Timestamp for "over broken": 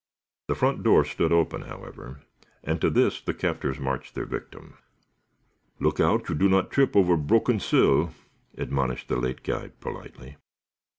6.95-7.59